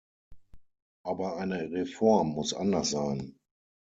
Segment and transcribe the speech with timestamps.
[1.05, 3.37] Aber eine Reform muss anders sein.